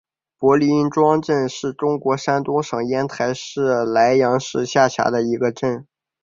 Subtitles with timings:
[0.39, 5.85] 柏林庄镇是中国山东省烟台市莱阳市下辖的一个镇。